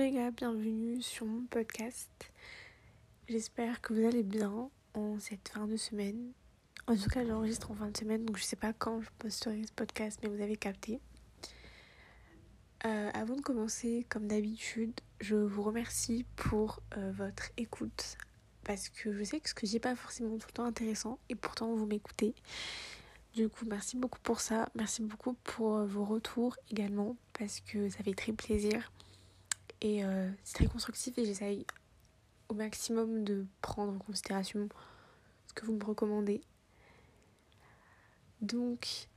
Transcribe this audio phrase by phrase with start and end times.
[0.00, 2.08] les gars, bienvenue sur mon podcast.
[3.28, 6.32] J'espère que vous allez bien en cette fin de semaine.
[6.86, 9.62] En tout cas, j'enregistre en fin de semaine, donc je sais pas quand je posterai
[9.62, 11.00] ce podcast, mais vous avez capté.
[12.86, 18.16] Euh, avant de commencer, comme d'habitude, je vous remercie pour euh, votre écoute.
[18.64, 21.34] Parce que je sais que ce que n'est pas forcément tout le temps intéressant, et
[21.34, 22.34] pourtant vous m'écoutez.
[23.34, 24.70] Du coup, merci beaucoup pour ça.
[24.74, 28.90] Merci beaucoup pour euh, vos retours également, parce que ça fait très plaisir.
[29.82, 31.64] Et euh, c'est très constructif et j'essaye
[32.48, 34.68] au maximum de prendre en considération
[35.46, 36.42] ce que vous me recommandez.
[38.42, 39.08] Donc,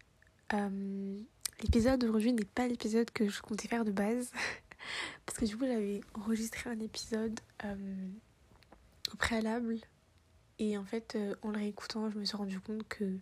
[0.53, 1.19] euh,
[1.61, 4.31] l'épisode d'aujourd'hui n'est pas l'épisode que je comptais faire de base.
[5.25, 8.07] Parce que du coup, j'avais enregistré un épisode euh,
[9.11, 9.77] au préalable.
[10.59, 13.17] Et en fait, en le réécoutant, je me suis rendu compte que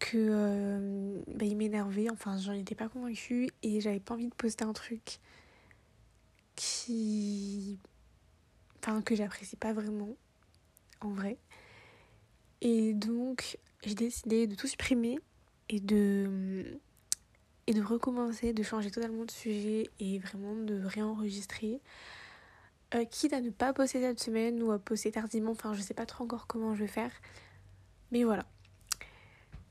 [0.00, 4.64] que bah, il m'énervait, enfin j'en étais pas convaincue et j'avais pas envie de poster
[4.64, 5.20] un truc
[6.56, 7.78] qui.
[8.78, 10.16] Enfin, que j'apprécie pas vraiment,
[11.00, 11.38] en vrai.
[12.60, 15.18] Et donc, j'ai décidé de tout supprimer
[15.68, 16.80] et de.
[17.68, 21.80] Et de recommencer, de changer totalement de sujet et vraiment de réenregistrer.
[22.94, 25.94] Euh, quitte à ne pas poster cette semaine ou à poster tardivement, enfin je sais
[25.94, 27.12] pas trop encore comment je vais faire.
[28.10, 28.44] Mais voilà.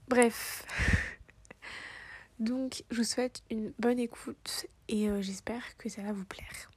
[0.08, 0.66] Bref.
[2.40, 6.71] Donc je vous souhaite une bonne écoute et euh, j'espère que ça va vous plaire.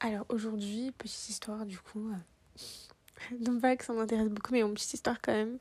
[0.00, 2.10] Alors aujourd'hui, petite histoire du coup.
[2.10, 5.58] euh, non pas que ça m'intéresse beaucoup, mais une petite histoire quand même.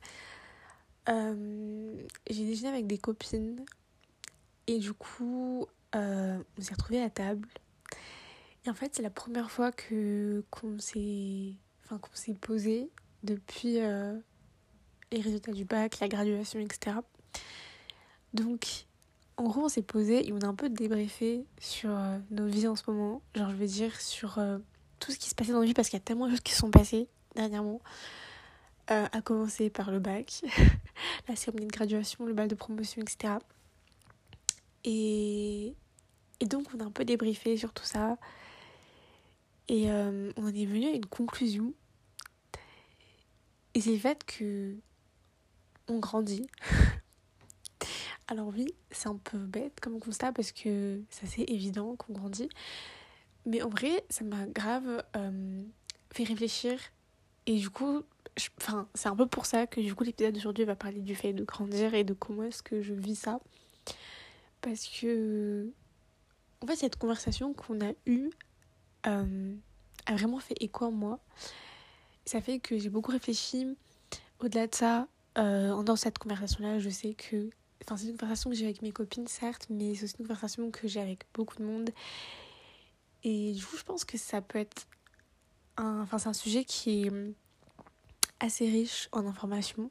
[1.09, 1.95] Euh,
[2.30, 3.65] j'ai déjeuné avec des copines
[4.67, 5.65] et du coup,
[5.95, 7.47] euh, on s'est retrouvés à table.
[8.65, 12.91] Et en fait, c'est la première fois que qu'on s'est, enfin qu'on s'est posé
[13.23, 13.80] depuis
[15.11, 16.97] les résultats du bac, la graduation, etc.
[18.33, 18.86] Donc,
[19.37, 22.67] en gros, on s'est posé et on a un peu débriefé sur euh, nos vies
[22.67, 23.21] en ce moment.
[23.36, 24.58] Genre, je veux dire, sur euh,
[24.99, 26.42] tout ce qui se passait dans nos vies parce qu'il y a tellement de choses
[26.42, 27.80] qui se sont passées dernièrement.
[28.89, 30.42] Euh, à commencer par le bac,
[31.27, 33.36] la cérémonie de graduation, le bal de promotion, etc.
[34.83, 35.75] Et,
[36.39, 38.17] et donc, on a un peu débriefé sur tout ça.
[39.67, 41.73] Et on en est venu à une conclusion.
[43.73, 44.77] Et c'est le fait que
[45.89, 46.48] on grandit.
[48.27, 52.49] Alors oui, c'est un peu bête comme constat parce que ça c'est évident qu'on grandit.
[53.45, 55.64] Mais en vrai, ça m'a grave euh,
[56.11, 56.77] fait réfléchir.
[57.45, 58.02] Et du coup,
[58.60, 61.32] enfin, c'est un peu pour ça que du coup l'épisode d'aujourd'hui va parler du fait
[61.32, 63.39] de grandir et de comment est-ce que je vis ça.
[64.60, 65.71] Parce que,
[66.61, 68.30] en fait, cette conversation qu'on a eue
[69.05, 69.55] euh,
[70.05, 71.20] a vraiment fait écho en moi.
[72.26, 73.77] Ça fait que j'ai beaucoup réfléchi.
[74.39, 77.49] Au-delà de ça, euh, dans cette conversation-là, je sais que
[77.87, 80.70] Enfin, c'est une conversation que j'ai avec mes copines, certes, mais c'est aussi une conversation
[80.71, 81.89] que j'ai avec beaucoup de monde.
[83.23, 84.87] Et du coup, je pense que ça peut être
[85.77, 86.02] un...
[86.02, 87.11] Enfin, c'est un sujet qui est
[88.42, 89.89] assez riche en informations.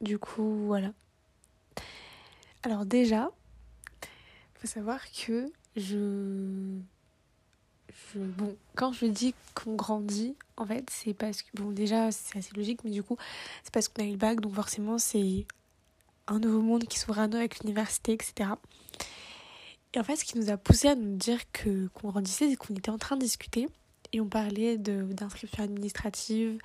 [0.00, 0.92] Du coup, voilà.
[2.64, 3.30] Alors déjà,
[4.02, 6.80] il faut savoir que je...
[8.12, 8.18] je...
[8.18, 11.50] Bon, quand je dis qu'on grandit, en fait, c'est parce que...
[11.54, 13.16] Bon, déjà, c'est assez logique, mais du coup,
[13.62, 15.46] c'est parce qu'on a eu le bac, donc forcément, c'est
[16.28, 18.50] un nouveau monde qui s'ouvre à nous avec l'université, etc.
[19.94, 22.56] Et en fait, ce qui nous a poussé à nous dire que qu'on grandissait, c'est
[22.56, 23.68] qu'on était en train de discuter
[24.12, 26.58] et on parlait d'inscription administrative,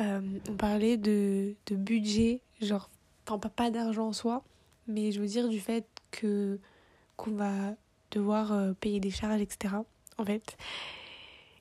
[0.00, 2.90] euh, on parlait de, de budget, genre,
[3.26, 4.44] enfin pas, pas d'argent en soi,
[4.86, 6.58] mais je veux dire du fait que
[7.16, 7.74] qu'on va
[8.12, 9.74] devoir euh, payer des charges, etc.
[10.18, 10.56] En fait.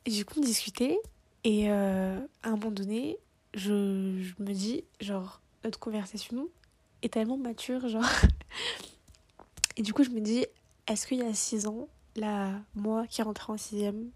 [0.06, 1.00] Et du coup, on discutait
[1.44, 3.18] et euh, à un moment donné,
[3.54, 6.48] je, je me dis, genre, notre conversation
[7.02, 8.03] est tellement mature, genre.
[9.78, 10.46] Et du coup, je me dis,
[10.88, 14.09] est-ce qu'il y a six ans, là, moi qui rentrais en sixième,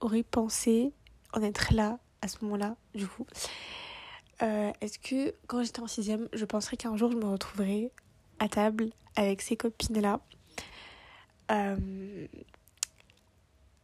[0.00, 0.92] aurait pensé
[1.34, 3.26] en être là, à ce moment-là, du coup?
[4.42, 7.90] Euh, Est-ce que quand j'étais en sixième, je penserais qu'un jour, je me retrouverai
[8.38, 10.20] à table avec ces copines-là,
[11.50, 12.26] euh,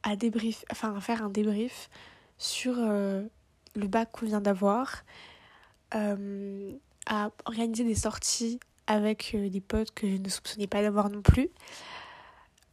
[0.04, 1.90] à débrief, enfin, à faire un débrief
[2.38, 3.24] sur euh,
[3.74, 5.02] le bac qu'on vient d'avoir,
[7.06, 11.22] à organiser des sorties avec euh, des potes que je ne soupçonnais pas d'avoir non
[11.22, 11.48] plus.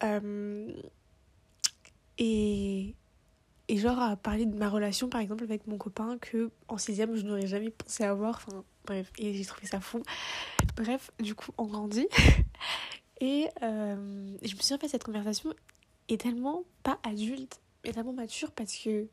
[0.03, 0.71] Euh,
[2.17, 2.95] et,
[3.67, 7.15] et genre à parler de ma relation par exemple avec mon copain que en sixième
[7.15, 8.35] je n'aurais jamais pensé avoir.
[8.35, 10.01] Enfin bref, et j'ai trouvé ça fou.
[10.75, 12.07] Bref, du coup on grandit.
[13.21, 15.53] Et euh, je me suis en fait cette conversation
[16.09, 19.07] est tellement pas adulte, mais tellement mature parce que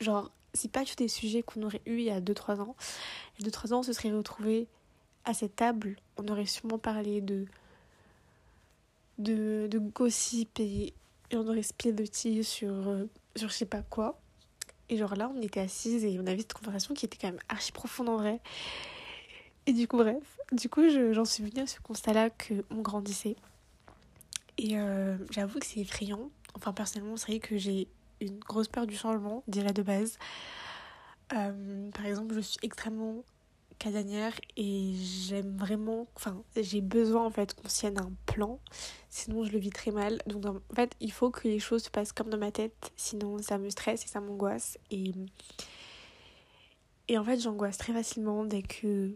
[0.00, 2.76] genre c'est pas tous des sujets qu'on aurait eu il y a 2-3 ans.
[3.38, 4.66] Il y a 2-3 ans on se serait retrouvés
[5.24, 7.44] à cette table, on aurait sûrement parlé de,
[9.18, 10.94] de, de gossip et
[11.32, 13.04] on aurait spiloté sur, euh,
[13.36, 14.18] sur je sais pas quoi.
[14.88, 17.40] Et genre là, on était assises et on avait cette conversation qui était quand même
[17.48, 18.40] archi profonde en vrai.
[19.66, 23.36] Et du coup, bref, du coup, j'en suis venue à ce constat-là qu'on grandissait.
[24.56, 26.30] Et euh, j'avoue que c'est effrayant.
[26.54, 27.86] Enfin, personnellement, c'est vrai que j'ai
[28.20, 30.18] une grosse peur du changement, déjà de base.
[31.32, 33.22] Euh, par exemple, je suis extrêmement
[33.78, 38.58] casanière et j'aime vraiment, enfin j'ai besoin en fait qu'on tienne un plan,
[39.08, 40.20] sinon je le vis très mal.
[40.26, 43.38] Donc en fait il faut que les choses se passent comme dans ma tête, sinon
[43.38, 44.78] ça me stresse et ça m'angoisse.
[44.90, 45.12] Et,
[47.08, 49.14] et en fait j'angoisse très facilement dès que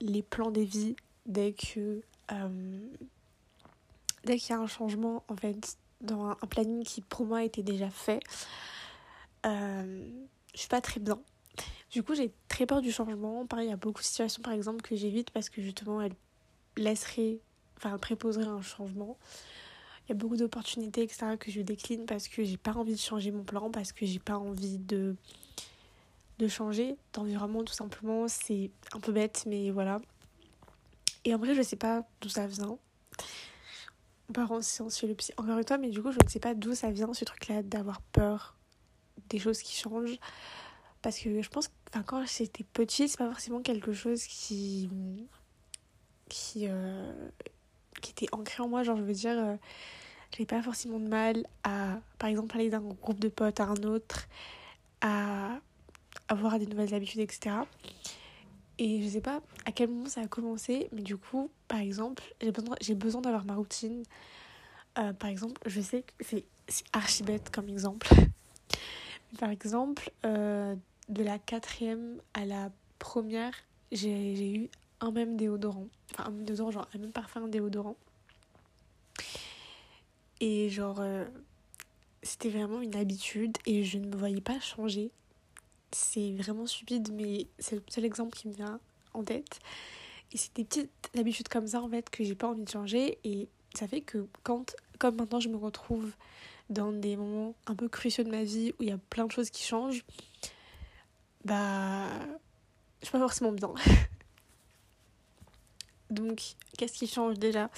[0.00, 0.96] les plans des vies,
[1.26, 2.02] dès que
[2.32, 2.88] euh,
[4.24, 7.62] dès qu'il y a un changement en fait dans un, planning qui pour moi était
[7.62, 8.20] déjà fait,
[9.46, 10.06] euh,
[10.54, 11.18] je suis pas très bien
[11.94, 13.46] du coup, j'ai très peur du changement.
[13.46, 16.16] Pareil, il y a beaucoup de situations, par exemple, que j'évite parce que justement, elles
[16.76, 17.38] laisseraient,
[17.76, 19.16] enfin, préposeraient un changement.
[20.04, 22.98] Il y a beaucoup d'opportunités, etc., que je décline parce que j'ai pas envie de
[22.98, 25.14] changer mon plan, parce que j'ai pas envie de,
[26.40, 28.26] de changer d'environnement, tout simplement.
[28.26, 30.00] C'est un peu bête, mais voilà.
[31.24, 32.76] Et en vrai, je sais pas d'où ça vient.
[34.36, 36.54] En science chez le psy, encore une fois, mais du coup, je ne sais pas
[36.54, 38.56] d'où ça vient, ce truc-là, d'avoir peur
[39.28, 40.18] des choses qui changent.
[41.02, 44.88] Parce que je pense, enfin, quand j'étais petite, c'est pas forcément quelque chose qui.
[46.56, 47.28] Euh,
[48.10, 48.82] était ancré en moi.
[48.82, 49.56] Genre, je veux dire, euh,
[50.32, 53.82] j'avais pas forcément de mal à, par exemple, aller d'un groupe de potes à un
[53.84, 54.26] autre,
[55.00, 55.58] à
[56.28, 57.56] avoir des nouvelles habitudes, etc.
[58.78, 62.22] Et je sais pas à quel moment ça a commencé, mais du coup, par exemple,
[62.40, 64.02] j'ai besoin, besoin d'avoir ma routine.
[64.98, 66.44] Euh, par exemple, je sais que c'est,
[66.92, 68.08] archi bête comme exemple.
[69.38, 70.74] par exemple, euh,
[71.08, 73.54] de la quatrième à la première,
[73.92, 75.86] j'ai eu un même déodorant.
[76.12, 77.96] Enfin, un même déodorant, genre un même parfum déodorant.
[80.40, 81.24] Et genre, euh,
[82.22, 85.10] c'était vraiment une habitude et je ne me voyais pas changer.
[85.94, 88.80] C'est vraiment stupide, mais c'est le seul exemple qui me vient
[89.12, 89.60] en tête.
[90.32, 93.18] Et c'est des petites habitudes comme ça, en fait, que j'ai pas envie de changer.
[93.22, 93.46] Et
[93.76, 96.10] ça fait que quand, comme maintenant, je me retrouve
[96.68, 99.30] dans des moments un peu cruciaux de ma vie où il y a plein de
[99.30, 100.04] choses qui changent,
[101.44, 102.08] bah,
[103.00, 103.72] je suis pas forcément bien.
[106.10, 106.42] Donc,
[106.76, 107.70] qu'est-ce qui change déjà?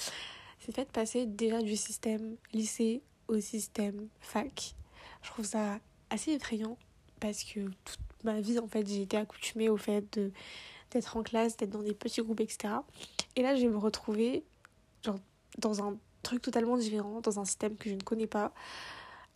[0.60, 4.74] C'est fait de passer déjà du système lycée au système fac.
[5.22, 6.78] Je trouve ça assez effrayant
[7.20, 10.30] parce que toute ma vie, en fait, j'ai été accoutumée au fait de
[10.92, 12.74] d'être en classe, d'être dans des petits groupes, etc.
[13.34, 14.44] Et là, je vais me retrouver
[15.02, 15.18] genre,
[15.58, 18.52] dans un truc totalement différent, dans un système que je ne connais pas,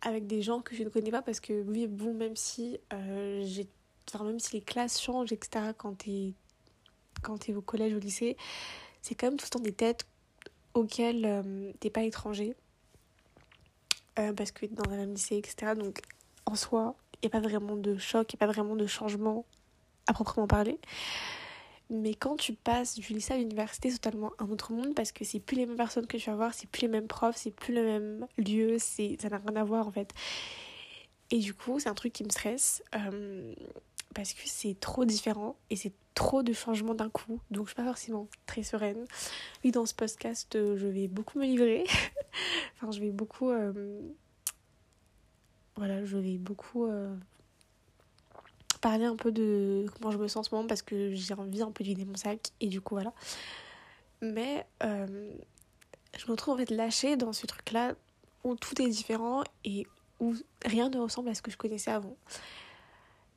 [0.02, 3.42] avec des gens que je ne connais pas parce que oui, bon, même si euh,
[3.44, 3.66] j'ai
[4.14, 6.34] enfin, même si les classes changent, etc., quand t'es
[7.22, 8.36] quand es au collège, au lycée,
[9.02, 10.06] c'est quand même tout le temps des têtes
[10.74, 12.54] auxquelles euh, t'es pas étranger.
[14.18, 15.74] Euh, parce que dans un même lycée, etc.
[15.76, 16.00] Donc
[16.46, 19.44] en soi, il a pas vraiment de choc, il a pas vraiment de changement
[20.06, 20.78] à proprement parler.
[21.90, 25.24] Mais quand tu passes du lycée à l'université, c'est totalement un autre monde parce que
[25.24, 27.50] c'est plus les mêmes personnes que tu vas voir, c'est plus les mêmes profs, c'est
[27.50, 30.12] plus le même lieu, ça n'a rien à voir en fait.
[31.32, 32.82] Et du coup, c'est un truc qui me stresse.
[32.94, 33.54] Euh,
[34.14, 37.40] parce que c'est trop différent et c'est trop de changements d'un coup.
[37.50, 39.04] Donc je suis pas forcément très sereine.
[39.64, 41.84] Oui, dans ce podcast, je vais beaucoup me livrer.
[42.76, 43.50] enfin, je vais beaucoup...
[43.50, 44.00] Euh,
[45.80, 47.14] voilà, je vais beaucoup euh,
[48.80, 51.62] parler un peu de comment je me sens en ce moment parce que j'ai envie
[51.62, 52.50] un peu de mon sac.
[52.60, 53.12] Et du coup, voilà.
[54.20, 57.94] Mais je me retrouve en fait lâchée dans ce truc-là
[58.44, 59.86] où tout est différent et
[60.20, 60.34] où
[60.64, 62.16] rien ne ressemble à ce que je connaissais avant.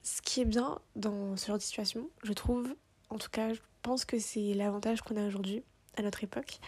[0.02, 2.76] Ce qui est bien dans ce genre de situation, je trouve,
[3.10, 5.64] en tout cas, je pense que c'est l'avantage qu'on a aujourd'hui,
[5.96, 6.60] à notre époque,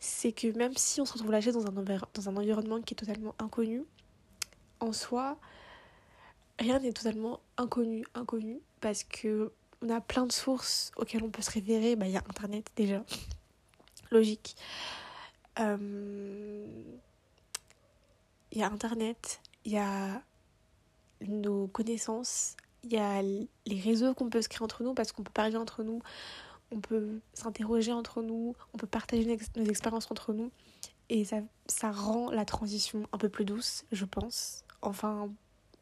[0.00, 2.96] c'est que même si on se retrouve lâché dans un, dans un environnement qui est
[2.96, 3.84] totalement inconnu,
[4.80, 5.38] en soi,
[6.58, 11.42] rien n'est totalement inconnu, inconnu, parce que on a plein de sources auxquelles on peut
[11.42, 11.94] se référer.
[11.96, 13.04] Bah, il y a Internet déjà,
[14.10, 14.56] logique.
[15.60, 16.66] Euh,
[18.52, 20.22] il y a Internet, il y a
[21.20, 25.22] nos connaissances, il y a les réseaux qu'on peut se créer entre nous parce qu'on
[25.22, 26.00] peut parler entre nous,
[26.70, 30.50] on peut s'interroger entre nous, on peut partager nos expériences entre nous
[31.08, 34.64] et ça, ça rend la transition un peu plus douce, je pense.
[34.82, 35.30] Enfin,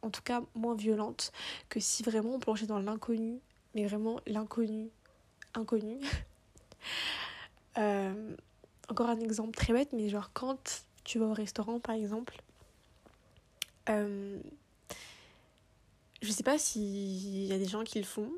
[0.03, 1.33] en tout cas, moins violente
[1.69, 3.41] que si vraiment on plongeait dans l'inconnu,
[3.75, 4.89] mais vraiment l'inconnu,
[5.55, 5.99] inconnu.
[7.79, 8.35] euh,
[8.89, 12.41] encore un exemple très bête, mais genre quand tu vas au restaurant par exemple,
[13.89, 14.39] euh,
[16.23, 18.31] je sais pas s'il y a des gens qui le font.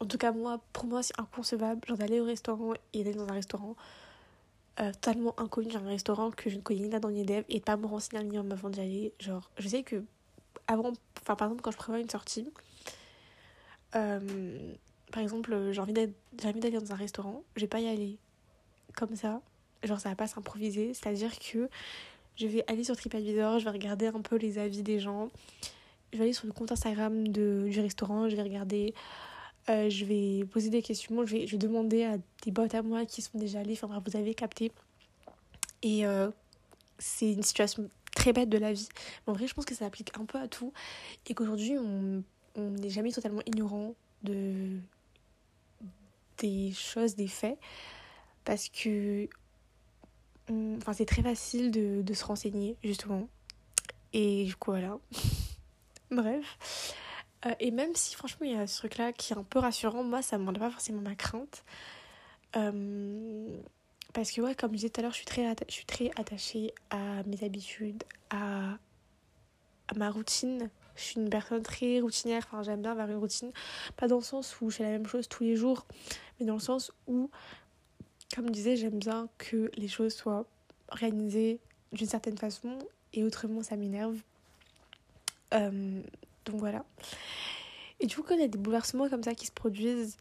[0.00, 3.34] En tout cas, moi, pour moi, c'est inconcevable d'aller au restaurant et d'aller dans un
[3.34, 3.76] restaurant
[4.80, 7.44] euh, totalement inconnue dans un restaurant que je ne connais ni là dans ni dev
[7.48, 9.12] et pas me renseigner un minimum avant d'y aller.
[9.20, 10.02] Genre, je sais que
[10.66, 12.48] avant, enfin par exemple quand je prévois une sortie,
[13.94, 14.72] euh,
[15.12, 18.18] par exemple j'ai envie d'aller dans un restaurant, je vais pas y aller
[18.96, 19.40] comme ça,
[19.82, 21.68] genre ça va pas s'improviser, c'est-à-dire que
[22.36, 25.30] je vais aller sur TripAdvisor, je vais regarder un peu les avis des gens,
[26.12, 28.94] je vais aller sur le compte Instagram de, du restaurant, je vais regarder,
[29.70, 33.22] euh, je vais poser des questions, je vais, demander à des bottes à moi qui
[33.22, 34.72] sont déjà allés, enfin vous avez capté.
[35.82, 36.30] Et euh,
[36.98, 38.88] c'est une situation très bête de la vie.
[39.26, 40.72] Mais en vrai, je pense que ça applique un peu à tout
[41.28, 42.22] et qu'aujourd'hui, on
[42.56, 44.78] n'est jamais totalement ignorant de
[46.38, 47.58] des choses, des faits,
[48.44, 49.28] parce que
[50.48, 53.28] enfin, c'est très facile de se renseigner, justement.
[54.12, 54.98] Et du coup, voilà.
[56.10, 56.96] Bref.
[57.46, 60.04] Euh, et même si franchement il y a ce truc-là qui est un peu rassurant,
[60.04, 61.64] moi ça ne m'enlève pas forcément ma crainte.
[62.56, 63.48] Euh,
[64.12, 66.10] parce que ouais, comme je disais tout à l'heure, je suis très, je suis très
[66.16, 68.72] attachée à mes habitudes, à,
[69.88, 70.70] à ma routine.
[70.96, 73.52] Je suis une personne très routinière, enfin j'aime bien avoir une routine.
[73.96, 75.86] Pas dans le sens où je fais la même chose tous les jours,
[76.38, 77.30] mais dans le sens où,
[78.34, 80.44] comme je disais, j'aime bien que les choses soient
[80.88, 81.60] organisées
[81.92, 82.78] d'une certaine façon
[83.14, 84.18] et autrement ça m'énerve.
[85.54, 86.02] Euh,
[86.44, 86.84] donc voilà.
[88.00, 90.16] Et du coup, quand il y a des bouleversements comme ça qui se produisent,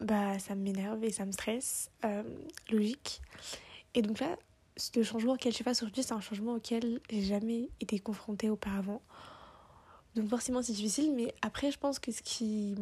[0.00, 1.90] bah ça m'énerve et ça me stresse.
[2.04, 2.22] Euh,
[2.70, 3.22] logique.
[3.94, 4.36] Et donc là,
[4.94, 8.50] le changement auquel je suis face aujourd'hui, c'est un changement auquel j'ai jamais été confrontée
[8.50, 9.02] auparavant.
[10.14, 12.76] Donc forcément c'est difficile, mais après je pense que ce qui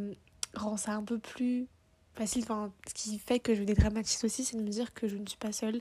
[0.54, 1.66] rend ça un peu plus
[2.14, 5.16] facile, enfin ce qui fait que je dédramatise aussi, c'est de me dire que je
[5.16, 5.80] ne suis pas seule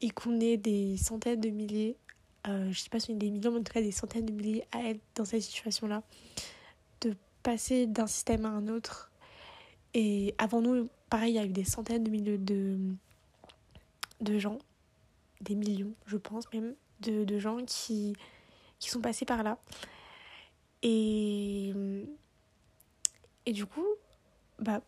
[0.00, 1.96] et qu'on est des centaines de milliers
[2.46, 4.32] euh, je sais pas si une des millions, mais en tout cas des centaines de
[4.32, 6.02] milliers à être dans cette situation-là,
[7.00, 9.10] de passer d'un système à un autre.
[9.94, 12.78] Et avant nous, pareil, il y a eu des centaines de milliers de,
[14.20, 14.58] de gens,
[15.40, 18.14] des millions, je pense même, de, de gens qui,
[18.78, 19.58] qui sont passés par là.
[20.82, 21.72] Et,
[23.46, 23.86] et du coup,
[24.58, 24.82] bah,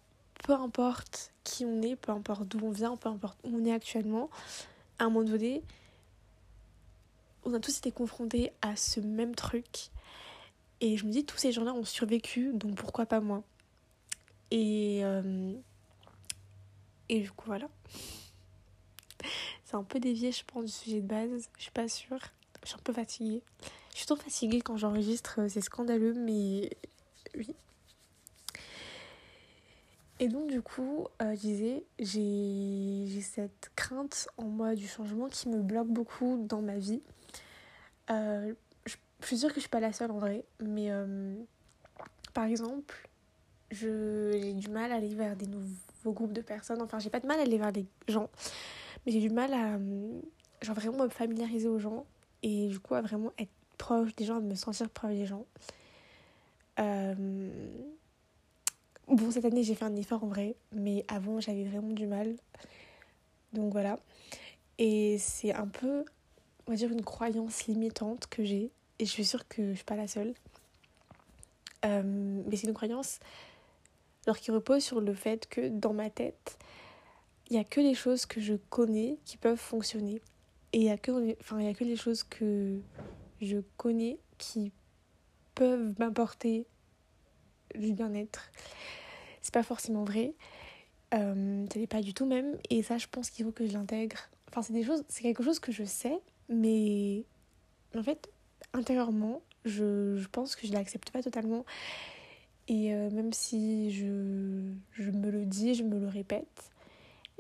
[0.45, 3.73] peu importe qui on est, peu importe d'où on vient, peu importe où on est
[3.73, 4.29] actuellement,
[4.99, 5.63] à un moment donné,
[7.47, 9.91] on a tous été confrontés à ce même truc.
[10.81, 13.43] Et je me dis, tous ces gens-là ont survécu, donc pourquoi pas moi?
[14.51, 15.55] Et, euh,
[17.09, 17.69] et du coup, voilà.
[19.65, 21.49] C'est un peu dévié, je pense, du sujet de base.
[21.57, 22.19] Je suis pas sûre.
[22.63, 23.43] Je suis un peu fatiguée.
[23.93, 26.71] Je suis trop fatiguée quand j'enregistre, c'est scandaleux, mais
[27.37, 27.55] oui.
[30.19, 35.49] Et donc, du coup, euh, je disais, j'ai cette crainte en moi du changement qui
[35.49, 37.03] me bloque beaucoup dans ma vie.
[38.11, 41.35] Euh, je suis sûre que je suis pas la seule en vrai, mais euh,
[42.35, 43.09] par exemple,
[43.71, 46.83] j'ai du mal à aller vers des nouveaux groupes de personnes.
[46.83, 48.31] Enfin, j'ai pas de mal à aller vers des gens,
[49.05, 49.79] mais j'ai du mal à
[50.63, 52.07] genre vraiment me familiariser aux gens
[52.43, 55.45] et du coup à vraiment être proche des gens, à me sentir proche des gens.
[56.79, 57.51] Euh,
[59.09, 62.37] bon, cette année j'ai fait un effort en vrai, mais avant j'avais vraiment du mal.
[63.53, 63.99] Donc voilà.
[64.79, 66.05] Et c'est un peu
[66.67, 69.85] on va dire, une croyance limitante que j'ai, et je suis sûre que je suis
[69.85, 70.35] pas la seule.
[71.85, 72.03] Euh,
[72.47, 73.21] mais c'est une croyance
[74.27, 76.59] alors qui repose sur le fait que dans ma tête,
[77.49, 80.21] il n'y a que les choses que je connais qui peuvent fonctionner.
[80.73, 82.81] Et il n'y a, que, enfin, a que les choses que
[83.41, 84.73] je connais qui
[85.55, 86.67] peuvent m'apporter
[87.75, 88.51] du bien-être.
[89.43, 90.35] C'est pas forcément vrai.
[91.15, 92.59] Euh, ce n'est pas du tout même.
[92.69, 94.19] Et ça, je pense qu'il faut que je l'intègre.
[94.49, 97.25] Enfin, c'est quelque chose que je sais, mais
[97.97, 98.31] en fait,
[98.73, 101.65] intérieurement, je, je pense que je l'accepte pas totalement.
[102.69, 106.71] Et euh, même si je, je me le dis, je me le répète,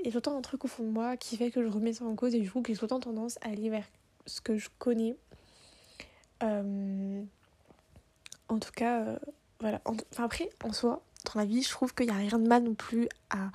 [0.05, 2.05] il y a un truc au fond de moi qui fait que je remets ça
[2.05, 3.87] en cause et du coup que j'ai tout le temps tendance à aller vers
[4.27, 5.17] ce que je connais.
[6.43, 7.23] Euh,
[8.49, 9.19] en tout cas, euh,
[9.61, 9.81] voilà.
[9.85, 12.63] enfin après, en soi, dans la vie, je trouve qu'il n'y a rien de mal
[12.63, 13.51] non plus à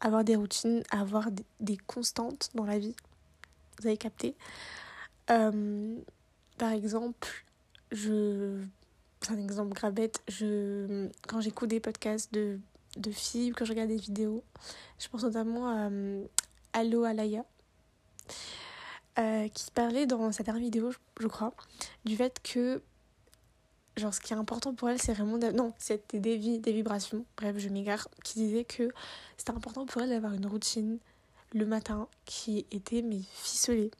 [0.00, 2.96] avoir des routines, à avoir des, des constantes dans la vie.
[3.80, 4.34] Vous avez capté?
[5.30, 5.96] Euh,
[6.58, 7.44] par exemple,
[7.90, 8.62] je.
[9.20, 9.94] C'est un exemple grave
[10.26, 11.08] Je...
[11.28, 12.58] Quand j'écoute des podcasts de,
[12.96, 14.42] de filles, quand je regarde des vidéos,
[14.98, 16.24] je pense notamment à euh,
[16.72, 17.44] Allo Alaya,
[19.20, 21.54] euh, qui parlait dans sa dernière vidéo, je crois,
[22.04, 22.82] du fait que
[23.96, 27.58] genre ce qui est important pour elle c'est vraiment non c'était des, des vibrations bref
[27.58, 28.88] je m'égare qui disait que
[29.36, 30.98] c'était important pour elle d'avoir une routine
[31.52, 33.90] le matin qui était mais ficelée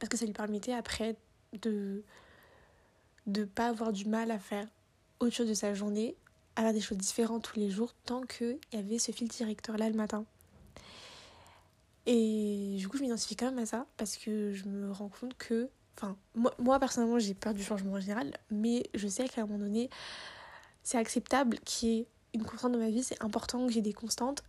[0.00, 1.14] parce que ça lui permettait après
[1.52, 2.02] de
[3.26, 4.66] ne pas avoir du mal à faire
[5.20, 6.16] autre chose de sa journée,
[6.56, 9.76] à faire des choses différentes tous les jours, tant qu'il y avait ce fil directeur
[9.76, 10.24] là le matin.
[12.06, 15.36] Et du coup, je m'identifie quand même à ça parce que je me rends compte
[15.36, 15.68] que.
[15.96, 19.46] Enfin, moi, moi personnellement, j'ai peur du changement en général, mais je sais qu'à un
[19.46, 19.90] moment donné,
[20.82, 23.92] c'est acceptable qu'il y ait une constante dans ma vie, c'est important que j'ai des
[23.92, 24.42] constantes,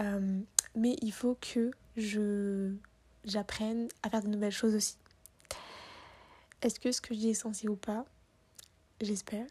[0.00, 0.40] euh,
[0.74, 2.72] mais il faut que je
[3.24, 4.96] j'apprenne à faire de nouvelles choses aussi.
[6.62, 8.04] Est-ce que ce que je dis est sensé ou pas?
[9.00, 9.46] J'espère.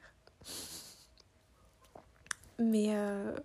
[2.59, 3.35] Mais, euh,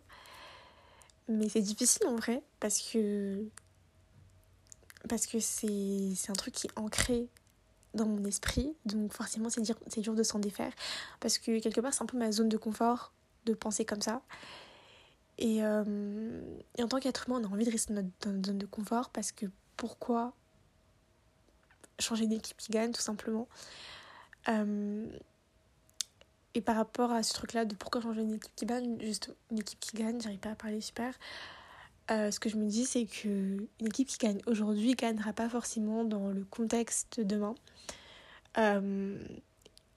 [1.29, 3.45] mais c'est difficile en vrai parce que
[5.09, 7.29] parce que c'est un truc qui est ancré
[7.95, 10.73] dans mon esprit, donc forcément c'est dur, dur de s'en défaire,
[11.21, 13.13] parce que quelque part c'est un peu ma zone de confort
[13.45, 14.23] de penser comme ça.
[15.39, 16.41] Et, euh,
[16.79, 19.11] et en tant qu'être humain, on a envie de rester dans notre, zone de confort,
[19.11, 19.47] parce que
[19.83, 20.33] pourquoi
[21.99, 23.49] changer d'équipe qui gagne, tout simplement
[24.49, 25.11] euh,
[26.55, 29.59] Et par rapport à ce truc-là de pourquoi changer une équipe qui gagne, juste une
[29.59, 31.13] équipe qui gagne, j'arrive pas à parler super.
[32.13, 36.05] Euh, ce que je me dis, c'est qu'une équipe qui gagne aujourd'hui gagnera pas forcément
[36.05, 37.57] dans le contexte de demain.
[38.59, 39.19] Euh,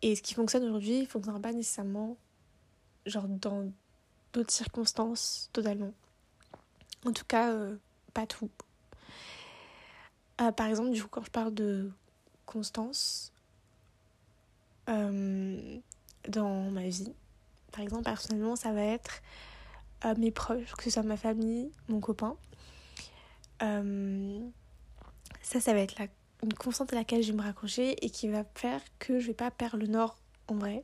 [0.01, 2.17] et ce qui fonctionne aujourd'hui ne fonctionnera pas nécessairement
[3.05, 3.71] genre dans
[4.33, 5.93] d'autres circonstances totalement.
[7.05, 7.53] En tout cas,
[8.15, 8.49] pas tout.
[10.37, 11.91] Par exemple, du coup, quand je parle de
[12.45, 13.31] constance
[14.87, 17.13] dans ma vie,
[17.71, 19.21] par exemple, personnellement, ça va être
[20.13, 22.37] mes proches, que ce soit ma famille, mon copain.
[23.61, 24.39] Euh,
[25.41, 26.07] ça, ça va être la,
[26.43, 29.33] une constante à laquelle je vais me raccrocher et qui va faire que je vais
[29.33, 30.83] pas perdre le nord en vrai.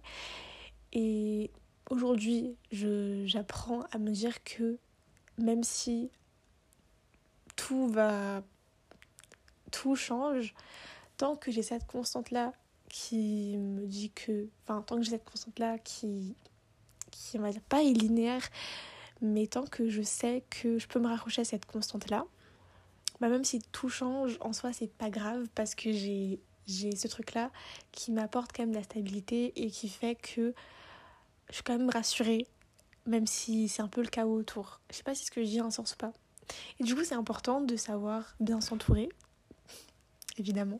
[0.93, 1.51] Et
[1.89, 4.77] aujourd'hui, j'apprends à me dire que
[5.38, 6.10] même si
[7.55, 8.43] tout va.
[9.72, 10.54] Tout change,
[11.18, 12.54] tant que j'ai cette constante-là
[12.90, 14.48] qui me dit que.
[14.63, 16.36] Enfin, tant que j'ai cette constante-là qui.
[17.12, 18.48] qui, on va dire, pas est linéaire,
[19.22, 22.25] mais tant que je sais que je peux me raccrocher à cette constante-là,
[23.20, 27.07] bah même si tout change, en soi, c'est pas grave parce que j'ai, j'ai ce
[27.07, 27.51] truc-là
[27.92, 30.53] qui m'apporte quand même de la stabilité et qui fait que
[31.50, 32.48] je suis quand même rassurée,
[33.05, 34.79] même si c'est un peu le chaos autour.
[34.90, 36.14] Je sais pas si ce que je dis a un sens ou pas.
[36.79, 39.10] Et du coup, c'est important de savoir bien s'entourer,
[40.37, 40.79] évidemment,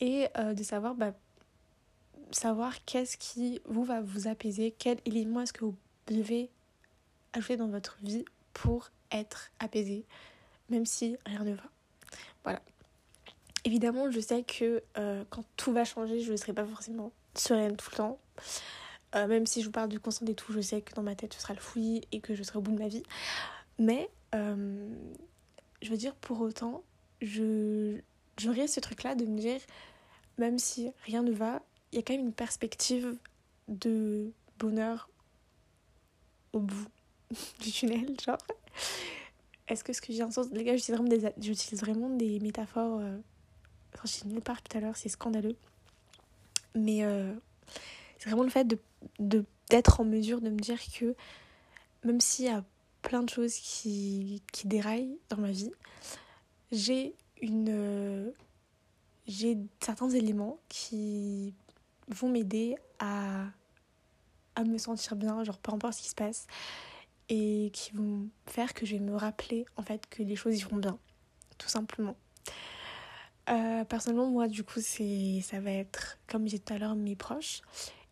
[0.00, 1.12] et euh, de savoir, bah,
[2.30, 6.50] savoir qu'est-ce qui vous va vous apaiser, quel élément est-ce que vous devez
[7.32, 10.04] ajouter dans votre vie pour être apaisé,
[10.68, 11.64] même si rien ne va.
[12.44, 12.60] Voilà.
[13.64, 17.76] Évidemment, je sais que euh, quand tout va changer, je ne serai pas forcément sereine
[17.76, 18.18] tout le temps.
[19.14, 21.14] Euh, même si je vous parle du constant et tout, je sais que dans ma
[21.14, 23.02] tête, ce sera le fouillis et que je serai au bout de ma vie.
[23.78, 26.82] Mais, je veux dire, pour autant,
[27.20, 28.00] je
[28.38, 29.60] j'aurais ce truc-là de me dire,
[30.38, 33.16] même si rien ne va, il y a quand même une perspective
[33.68, 35.08] de bonheur
[36.52, 36.86] au bout
[37.60, 38.38] du tunnel, genre.
[39.68, 40.46] Est-ce que ce que j'ai un sens.
[40.52, 43.00] Les gars, j'utilise vraiment des, j'utilise vraiment des métaphores.
[43.00, 43.18] Euh...
[43.94, 45.56] Enfin, j'ai nulle part tout à l'heure, c'est scandaleux.
[46.74, 47.34] Mais euh,
[48.18, 48.66] c'est vraiment le fait
[49.18, 51.14] de, d'être en mesure de me dire que
[52.04, 52.64] même s'il y a
[53.02, 55.72] plein de choses qui, qui déraillent dans ma vie,
[56.70, 57.68] j'ai une.
[57.68, 58.30] Euh,
[59.26, 61.54] j'ai certains éléments qui
[62.08, 63.44] vont m'aider à,
[64.54, 66.46] à me sentir bien, genre peu importe ce qui se passe
[67.28, 70.76] et qui vont faire que je vais me rappeler en fait que les choses iront
[70.76, 70.98] bien,
[71.58, 72.16] tout simplement.
[73.48, 77.16] Euh, personnellement, moi, du coup, c'est ça va être, comme disais tout à l'heure, mes
[77.16, 77.62] proches.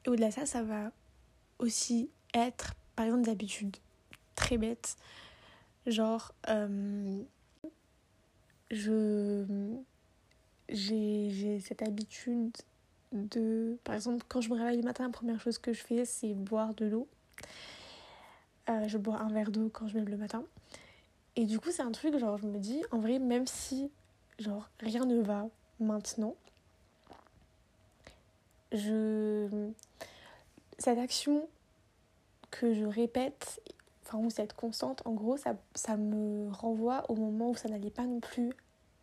[0.05, 0.91] Et au-delà de ça, ça va
[1.59, 3.77] aussi être, par exemple, des habitudes
[4.35, 4.97] très bêtes.
[5.87, 7.23] Genre, euh,
[8.71, 9.61] j'ai
[11.61, 12.57] cette habitude
[13.13, 16.05] de, par exemple, quand je me réveille le matin, la première chose que je fais,
[16.05, 17.09] c'est boire de l'eau.
[18.69, 20.45] Euh, je bois un verre d'eau quand je me lève le matin.
[21.37, 23.91] Et du coup, c'est un truc, genre, je me dis, en vrai, même si,
[24.39, 25.47] genre, rien ne va
[25.79, 26.35] maintenant,
[28.73, 29.71] je.
[30.79, 31.49] Cette action
[32.51, 33.63] que je répète,
[34.07, 37.91] enfin, ou cette constante, en gros, ça, ça me renvoie au moment où ça n'allait
[37.91, 38.53] pas non plus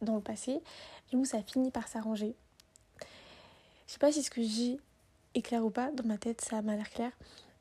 [0.02, 0.62] dans le passé,
[1.12, 2.36] et où ça finit par s'arranger.
[3.88, 4.80] Je sais pas si ce que dis
[5.34, 7.12] est clair ou pas, dans ma tête, ça m'a l'air clair,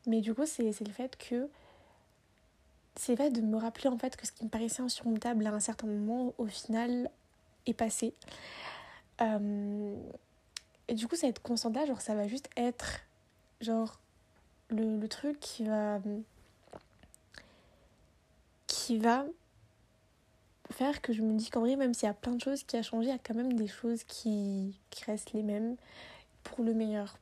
[0.06, 1.48] mais du coup, c'est le fait que
[2.96, 5.60] c'est fait de me rappeler en fait que ce qui me paraissait insurmontable à un
[5.60, 7.10] certain moment, au final,
[7.66, 8.14] est passé.
[9.20, 9.96] Euh,
[10.88, 13.00] et du coup, cette constante-là, genre, ça va juste être,
[13.60, 13.98] genre,
[14.68, 16.00] le, le truc qui va.
[18.82, 19.24] Qui va
[20.70, 22.76] faire que je me dis qu'en vrai, même s'il y a plein de choses qui
[22.76, 24.74] a changé, il y a quand même des choses qui,
[25.06, 25.76] restent les mêmes
[26.42, 27.16] pour le meilleur.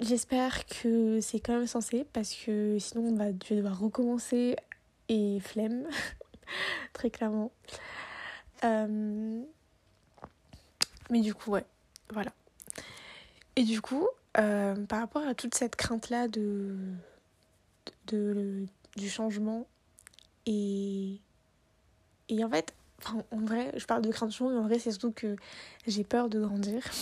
[0.00, 4.56] J'espère que c'est quand même censé parce que sinon on va, je vais devoir recommencer
[5.08, 5.86] et flemme.
[6.92, 7.52] très clairement.
[8.64, 9.40] Euh,
[11.08, 11.64] mais du coup, ouais,
[12.12, 12.32] voilà.
[13.54, 16.74] Et du coup, euh, par rapport à toute cette crainte-là de,
[18.08, 19.68] de, du changement,
[20.46, 21.20] et,
[22.28, 22.74] et en fait,
[23.30, 25.36] en vrai, je parle de crainte de changement, mais en vrai, c'est surtout que
[25.86, 26.82] j'ai peur de grandir.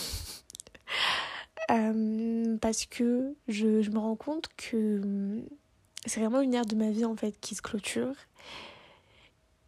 [1.71, 5.41] Euh, parce que je, me rends compte que
[6.05, 8.15] c'est vraiment une ère de ma vie en fait qui se clôture.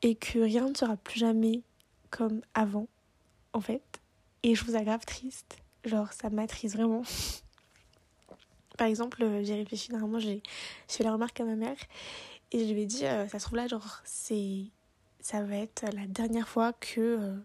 [0.02, 1.62] Et que rien ne sera plus jamais
[2.10, 2.88] comme avant
[3.52, 3.82] en fait.
[4.42, 5.56] Et je trouve ça grave triste.
[5.84, 7.04] Genre ça m'attriste vraiment.
[8.76, 10.42] Par exemple euh, j'ai réfléchi normalement j'ai
[10.88, 11.78] fait la remarque à ma mère
[12.54, 14.64] et je lui ai dit euh, ça se trouve là genre c'est
[15.20, 17.36] ça va être la dernière fois que euh,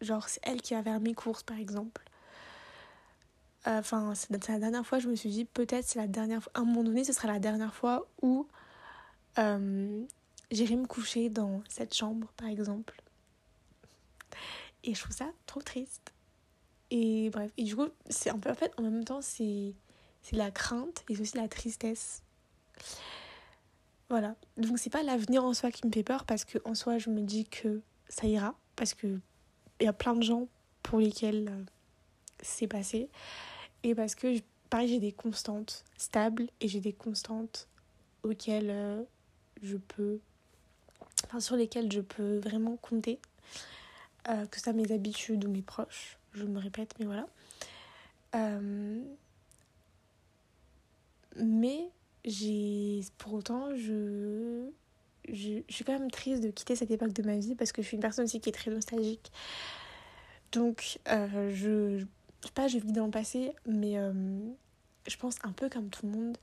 [0.00, 2.02] genre c'est elle qui va faire mes courses par exemple
[3.66, 6.52] Enfin, c'est la dernière fois, je me suis dit, peut-être c'est la dernière fois.
[6.54, 8.46] À un moment donné, ce sera la dernière fois où
[9.38, 10.04] euh,
[10.50, 13.02] j'irai me coucher dans cette chambre, par exemple.
[14.84, 16.14] Et je trouve ça trop triste.
[16.90, 19.74] Et bref, et du coup, c'est en fait, en même temps, c'est
[20.32, 22.22] la crainte et c'est aussi la tristesse.
[24.08, 24.34] Voilà.
[24.56, 27.10] Donc, c'est pas l'avenir en soi qui me fait peur parce que en soi, je
[27.10, 28.54] me dis que ça ira.
[28.76, 29.18] Parce que
[29.80, 30.48] il y a plein de gens
[30.82, 31.62] pour lesquels euh,
[32.40, 33.08] c'est passé.
[33.82, 34.40] Et parce que,
[34.70, 37.68] pareil, j'ai des constantes stables et j'ai des constantes
[38.22, 39.02] auxquelles euh,
[39.62, 40.20] je peux.
[41.38, 43.18] Sur lesquelles je peux vraiment compter.
[44.28, 46.18] Euh, que soit mes habitudes ou mes proches.
[46.32, 47.26] Je me répète, mais voilà.
[51.36, 51.90] Mais
[52.24, 53.00] j'ai.
[53.18, 54.68] Pour autant, je.
[55.30, 57.86] Je, suis quand même triste de quitter cette époque de ma vie parce que je
[57.86, 59.30] suis une personne aussi qui est très nostalgique.
[60.52, 64.12] Donc, je, je sais pas, je vis dans le passé, mais euh,
[65.06, 66.38] je pense un peu comme tout le monde.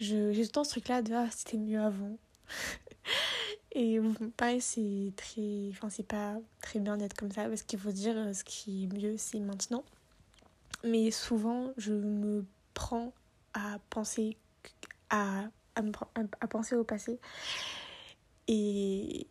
[0.00, 2.16] J'ai tout temps ce truc-là de ah, c'était mieux avant.
[3.74, 4.00] Et
[4.36, 5.68] pareil, c'est très.
[5.70, 8.84] Enfin, c'est pas très bien d'être comme ça parce qu'il faut dire euh, ce qui
[8.84, 9.84] est mieux, c'est maintenant.
[10.84, 13.12] Mais souvent, je me prends
[13.54, 14.36] à penser
[15.12, 15.44] à,
[15.76, 15.92] à, me,
[16.40, 17.20] à penser au passé
[18.48, 19.28] et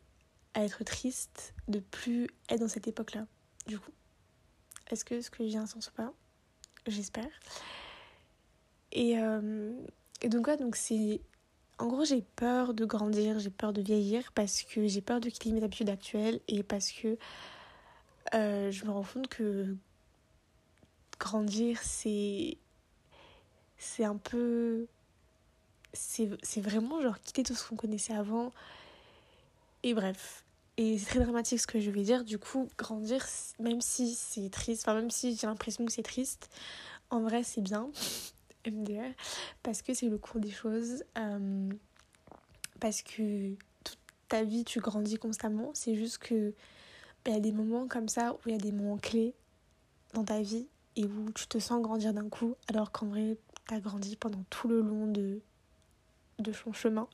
[0.54, 3.28] à être triste de plus être dans cette époque-là,
[3.68, 3.92] du coup.
[4.90, 6.14] Est-ce que ce que je dis un sens ou pas?
[6.88, 7.30] J'espère.
[8.92, 9.74] Et, euh,
[10.22, 11.22] et donc, donc c'est.
[11.78, 15.30] En gros, j'ai peur de grandir, j'ai peur de vieillir parce que j'ai peur de
[15.30, 17.18] quitter mes habitudes actuelles et parce que
[18.36, 19.76] euh, je me rends compte que
[21.20, 22.58] grandir, c'est.
[23.78, 24.88] C'est un peu.
[25.94, 28.52] C'est vraiment genre quitter tout ce qu'on connaissait avant.
[29.84, 30.44] Et bref,
[30.78, 32.24] et c'est très dramatique ce que je vais dire.
[32.24, 33.26] Du coup, grandir,
[33.60, 36.50] même si c'est triste, enfin, même si j'ai l'impression que c'est triste,
[37.10, 37.90] en vrai, c'est bien.
[38.66, 39.12] MDR.
[39.64, 41.04] Parce que c'est le cours des choses.
[41.18, 41.70] Euh,
[42.80, 45.72] parce que toute ta vie, tu grandis constamment.
[45.74, 46.54] C'est juste que.
[47.28, 49.36] Il y a des moments comme ça où il y a des moments clés
[50.16, 53.74] dans ta vie et où tu te sens grandir d'un coup, alors qu'en vrai, tu
[53.76, 55.40] as grandi pendant tout le long de,
[56.42, 57.08] de son chemin.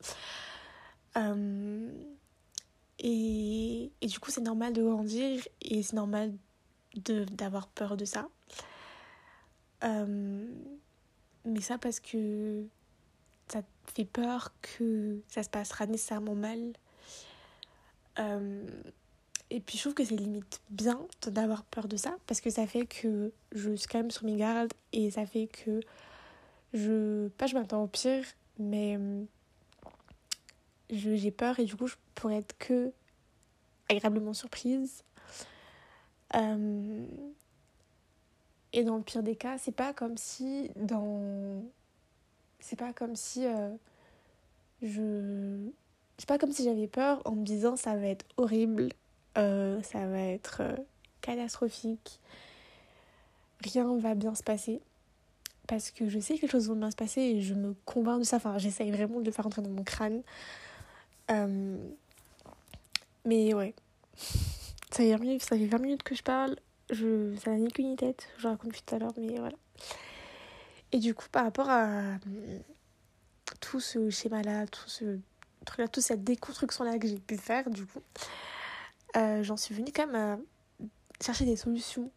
[1.18, 1.92] Euh,
[3.00, 6.34] et, et du coup, c'est normal de grandir et c'est normal
[6.96, 8.28] d'avoir peur de ça.
[9.84, 10.48] Euh,
[11.46, 12.66] mais ça parce que
[13.48, 13.62] ça
[13.96, 16.74] fait peur que ça se passera nécessairement mal.
[18.20, 18.66] Euh,
[19.50, 22.68] et puis je trouve que c'est limite bien d'avoir peur de ça parce que ça
[22.68, 25.80] fait que je suis quand même sur mes gardes et ça fait que
[26.74, 27.30] je.
[27.30, 28.26] Pas je m'attends au pire,
[28.60, 29.00] mais
[30.90, 32.92] j'ai peur et du coup je pourrais être que
[33.90, 35.04] agréablement surprise.
[36.36, 37.06] Euh,
[38.74, 41.64] et dans le pire des cas, c'est pas comme si dans.
[42.60, 43.70] C'est pas comme si euh,
[44.82, 45.70] je.
[46.18, 48.90] C'est pas comme si j'avais peur en me disant ça va être horrible,
[49.38, 50.64] euh, ça va être
[51.22, 52.20] catastrophique,
[53.64, 54.82] rien va bien se passer.
[55.68, 58.20] Parce que je sais que les choses vont bien se passer et je me convainc
[58.20, 58.38] de ça.
[58.38, 60.24] Enfin, j'essaye vraiment de le faire entrer dans mon crâne.
[61.30, 61.78] Euh,
[63.26, 63.76] mais ouais.
[64.92, 66.56] Ça, fait 20 minutes que je parle.
[66.90, 68.30] Je, ça n'a ni queue ni tête.
[68.38, 69.56] Je raconte tout à l'heure, mais voilà.
[70.92, 72.18] Et du coup, par rapport à euh,
[73.60, 75.20] tout ce schéma-là, tout ce
[75.66, 78.02] truc-là, toute cette déconstruction-là que j'ai pu faire, du coup,
[79.18, 82.10] euh, j'en suis venue quand même à chercher des solutions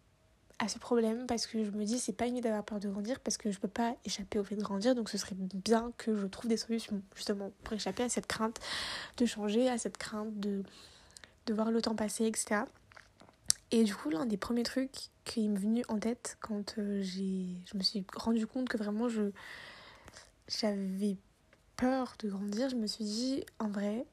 [0.60, 2.88] à ce problème parce que je me dis c'est pas une idée d'avoir peur de
[2.88, 4.94] grandir parce que je peux pas échapper au fait de grandir.
[4.94, 8.60] Donc ce serait bien que je trouve des solutions justement pour échapper à cette crainte
[9.16, 10.62] de changer à cette crainte de,
[11.46, 12.62] de voir le temps passer etc
[13.70, 17.46] et du coup l'un des premiers trucs qui m'est venu en tête quand euh, j'ai
[17.64, 19.30] je me suis rendu compte que vraiment je
[20.46, 21.16] j'avais
[21.76, 24.04] peur de grandir je me suis dit en vrai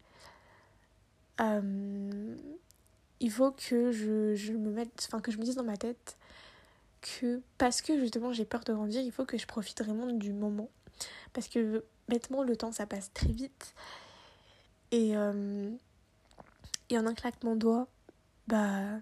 [1.42, 2.36] euh,
[3.20, 6.18] il faut que je, je me mette, enfin que je me dise dans ma tête
[7.02, 10.34] que parce que justement j'ai peur de grandir, il faut que je profite vraiment du
[10.34, 10.70] moment.
[11.34, 13.74] Parce que bêtement, le temps ça passe très vite.
[14.92, 15.70] Et, euh,
[16.90, 17.88] et en un claquement de doigts,
[18.48, 19.02] bah,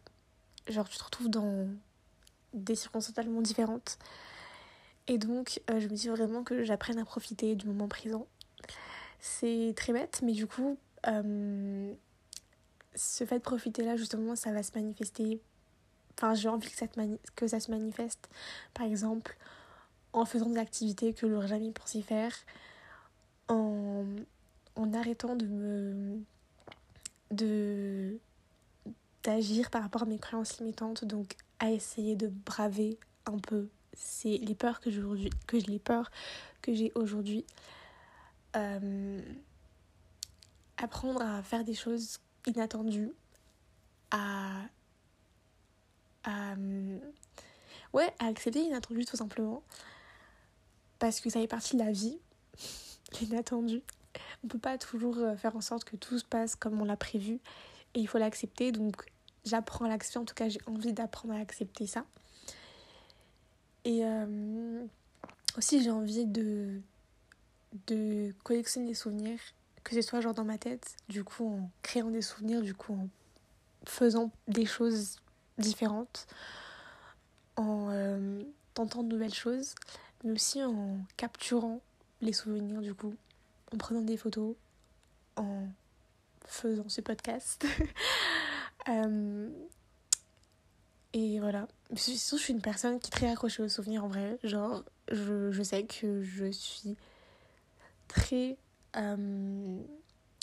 [0.67, 1.67] genre tu te retrouves dans
[2.53, 3.97] des circonstances totalement différentes.
[5.07, 8.27] Et donc, euh, je me dis vraiment que j'apprenne à profiter du moment présent.
[9.19, 10.77] C'est très bête, mais du coup,
[11.07, 11.93] euh,
[12.95, 15.41] ce fait de profiter là, justement, ça va se manifester.
[16.17, 16.69] Enfin, j'ai envie
[17.35, 18.29] que ça, se manifeste,
[18.73, 19.37] par exemple,
[20.13, 22.33] en faisant des activités que j'aurais jamais pensé faire,
[23.47, 24.05] en,
[24.75, 26.19] en arrêtant de me.
[27.31, 28.17] de
[29.23, 34.37] d'agir par rapport à mes croyances limitantes, donc à essayer de braver un peu c'est
[34.37, 36.11] les peurs que j'ai aujourd'hui que les peurs
[36.61, 37.45] que j'ai aujourd'hui
[38.55, 39.21] euh,
[40.77, 43.11] apprendre à faire des choses inattendues
[44.11, 44.61] à
[46.25, 46.55] à
[47.93, 49.63] ouais à accepter l'inattendu tout simplement.
[50.99, 52.19] Parce que ça fait partie de la vie
[53.21, 53.81] l'inattendu.
[54.43, 56.97] On peut pas toujours euh, faire en sorte que tout se passe comme on l'a
[56.97, 57.39] prévu.
[57.93, 59.05] Et il faut l'accepter donc
[59.45, 60.19] j'apprends à l'accepter.
[60.19, 62.05] En tout cas j'ai envie d'apprendre à accepter ça.
[63.85, 64.83] Et euh,
[65.57, 66.81] aussi, j'ai envie de,
[67.87, 69.39] de collectionner des souvenirs,
[69.83, 72.93] que ce soit genre dans ma tête, du coup en créant des souvenirs, du coup
[72.93, 73.07] en
[73.85, 75.17] faisant des choses
[75.57, 76.27] différentes,
[77.55, 79.75] en euh, tentant de nouvelles choses,
[80.23, 81.81] mais aussi en capturant
[82.21, 83.15] les souvenirs, du coup,
[83.73, 84.55] en prenant des photos,
[85.35, 85.67] en
[86.47, 87.65] faisant ce podcast.
[88.89, 89.49] euh,
[91.13, 91.67] et voilà.
[91.95, 94.37] Surtout, je suis une personne qui est très accrochée aux souvenirs en vrai.
[94.43, 96.97] Genre, je, je sais que je suis
[98.07, 98.57] très.
[98.97, 99.79] Euh,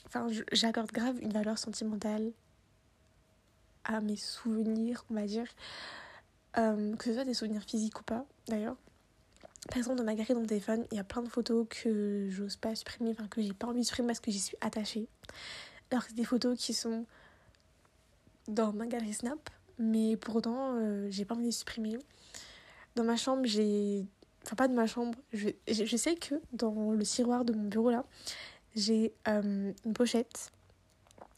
[0.06, 2.32] enfin, j'accorde grave une valeur sentimentale
[3.84, 5.46] à mes souvenirs, on va dire.
[6.58, 8.76] Euh, que ce soit des souvenirs physiques ou pas, d'ailleurs.
[9.68, 12.28] Par exemple, dans ma galerie dans mon téléphone, il y a plein de photos que
[12.30, 15.08] j'ose pas supprimer, enfin que j'ai pas envie de supprimer parce que j'y suis attachée.
[15.90, 17.06] Alors que c'est des photos qui sont
[18.48, 21.96] dans ma galerie Snap, mais pourtant, euh, j'ai pas envie de supprimer.
[22.96, 24.04] Dans ma chambre, j'ai.
[24.44, 25.16] Enfin, pas de ma chambre.
[25.32, 28.04] Je, je sais que dans le tiroir de mon bureau là,
[28.74, 30.50] j'ai euh, une pochette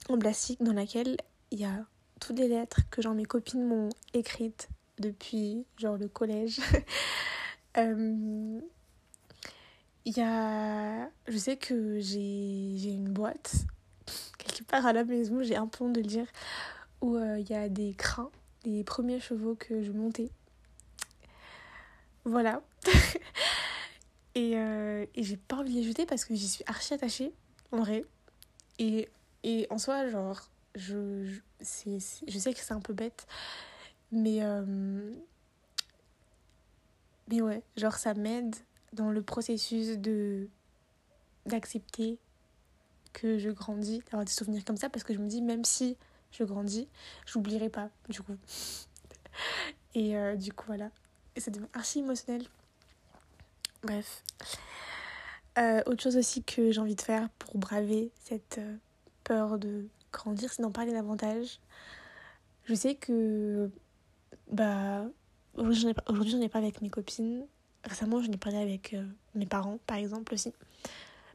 [0.09, 1.17] en plastique dans laquelle
[1.51, 1.87] il y a
[2.27, 6.61] toutes les lettres que genre mes copines m'ont écrites depuis genre le collège.
[7.77, 8.61] Euh,
[10.05, 11.09] il y a.
[11.27, 13.67] Je sais que j'ai une boîte
[14.39, 16.27] quelque part à la maison, j'ai un peu de le dire,
[17.01, 18.31] où euh, il y a des crins,
[18.65, 20.31] les premiers chevaux que je montais.
[22.25, 22.63] Voilà.
[24.35, 27.33] et, euh, et j'ai pas envie de les jeter parce que j'y suis archi attachée,
[27.73, 28.05] en vrai.
[28.79, 29.09] Et,
[29.43, 31.25] et en soi, genre, je,
[31.61, 33.27] je, sais que c'est un peu bête,
[34.13, 35.13] mais, euh,
[37.29, 38.55] mais ouais, genre, ça m'aide
[38.93, 40.49] dans le processus de
[41.47, 42.19] d'accepter
[43.13, 45.97] que je grandis, d'avoir des souvenirs comme ça, parce que je me dis, même si
[46.33, 46.89] je grandis,
[47.27, 48.37] j'oublierai pas, du coup.
[49.95, 50.91] Et euh, du coup, voilà.
[51.37, 52.45] Et ça devient archi émotionnel.
[53.83, 54.25] Bref.
[55.59, 58.61] Euh, autre chose aussi que j'ai envie de faire pour braver cette
[59.23, 61.61] peur de grandir, c'est d'en parler davantage.
[62.65, 63.71] Je sais que
[64.51, 65.05] bah
[65.57, 67.47] aujourd'hui j'en ai, ai, pas avec mes copines.
[67.85, 68.97] Récemment j'en ai parlé avec
[69.35, 70.53] mes parents par exemple aussi.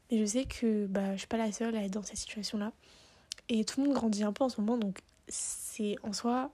[0.10, 2.58] Mais je sais que bah, je suis pas la seule à être dans cette situation
[2.58, 2.72] là.
[3.48, 6.52] Et tout le monde grandit un peu en ce moment, donc c'est en soi,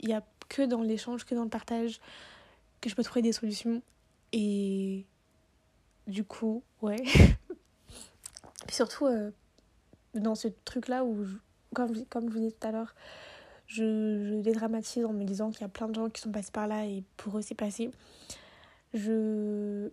[0.00, 2.00] il n'y a que dans l'échange, que dans le partage
[2.80, 3.82] que je peux trouver des solutions.
[4.32, 5.04] Et
[6.06, 6.96] du coup, ouais.
[8.66, 9.30] Puis surtout, euh,
[10.14, 11.26] dans ce truc-là où,
[11.74, 12.94] comme, comme je vous disais tout à l'heure,
[13.66, 16.50] je, je dédramatise en me disant qu'il y a plein de gens qui sont passés
[16.50, 17.90] par là et pour eux c'est passé.
[18.94, 19.90] Je.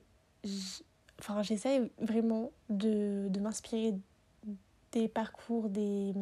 [1.20, 3.96] Enfin, j'essaie vraiment de, de m'inspirer
[4.92, 6.14] des parcours des,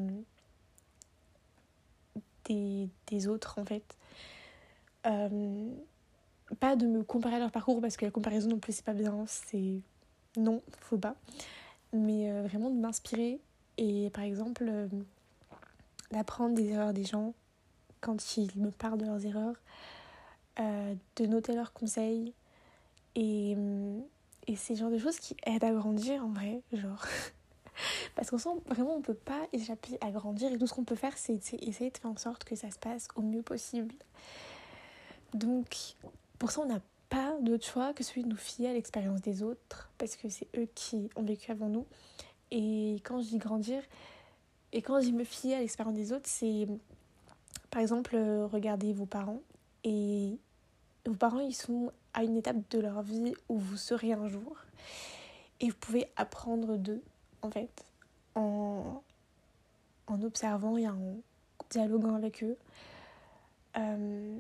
[2.46, 3.84] des, des autres en fait.
[5.06, 5.70] Euh,
[6.60, 8.94] pas de me comparer à leur parcours parce que la comparaison non plus c'est pas
[8.94, 9.80] bien, c'est
[10.38, 11.16] non, faut pas.
[11.94, 13.40] Mais euh, vraiment de m'inspirer
[13.78, 14.88] et par exemple euh,
[16.12, 17.34] d'apprendre des erreurs des gens
[18.02, 19.56] quand ils me parlent de leurs erreurs,
[20.58, 22.34] de noter leurs conseils
[23.16, 23.58] et,
[24.48, 27.04] et c'est le genre de choses qui aident à grandir en vrai, genre.
[28.16, 30.96] Parce qu'en sent vraiment, on peut pas échapper à grandir et tout ce qu'on peut
[30.96, 33.96] faire, c'est essayer de faire en sorte que ça se passe au mieux possible.
[35.34, 35.96] Donc,
[36.40, 39.44] pour ça, on n'a pas d'autre choix que celui de nous fier à l'expérience des
[39.44, 41.86] autres parce que c'est eux qui ont vécu avant nous.
[42.52, 43.82] Et quand je dis grandir,
[44.76, 46.68] Et quand je me fie à l'expérience des autres, c'est
[47.72, 48.18] par exemple,
[48.52, 49.42] regardez vos parents
[49.86, 50.38] et
[51.06, 54.58] vos parents, ils sont à une étape de leur vie où vous serez un jour
[55.62, 57.02] et vous pouvez apprendre d'eux,
[57.42, 57.86] en fait,
[58.36, 59.02] en,
[60.08, 61.18] en observant et en
[61.70, 62.58] dialoguant avec eux.
[63.78, 64.38] Euh,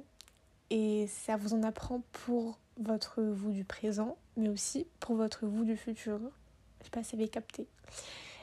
[0.69, 5.63] et ça vous en apprend pour votre vous du présent, mais aussi pour votre vous
[5.63, 6.19] du futur.
[6.79, 7.67] Je sais pas si vous avez capté.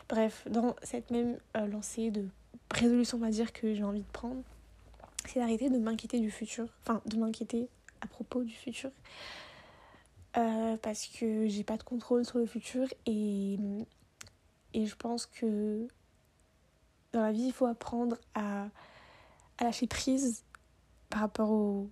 [0.09, 2.29] Bref, dans cette même euh, lancée de
[2.71, 4.43] résolution, on va dire, que j'ai envie de prendre,
[5.27, 6.67] c'est d'arrêter de m'inquiéter du futur.
[6.83, 7.69] Enfin, de m'inquiéter
[8.01, 8.91] à propos du futur.
[10.37, 13.59] Euh, parce que j'ai pas de contrôle sur le futur et,
[14.75, 15.87] je pense que
[17.13, 18.69] dans la vie, il faut apprendre à,
[19.59, 20.45] à lâcher prise
[21.11, 21.91] par rapport aux,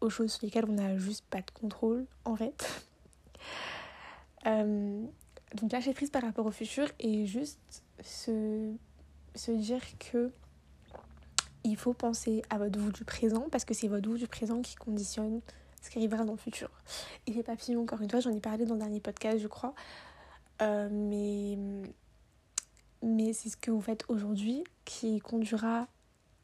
[0.00, 2.64] aux choses sur lesquelles on n'a juste pas de contrôle en fait.
[4.46, 5.04] Euh,
[5.54, 8.72] donc lâcher prise par rapport au futur et juste se,
[9.34, 10.30] se dire que
[11.64, 14.62] il faut penser à votre vous du présent parce que c'est votre vous du présent
[14.62, 15.40] qui conditionne
[15.82, 16.70] ce qui arrivera dans le futur.
[17.26, 19.74] Et les papillons, encore une fois, j'en ai parlé dans le dernier podcast, je crois.
[20.62, 21.58] Euh, mais
[23.02, 25.86] mais c'est ce que vous faites aujourd'hui qui conduira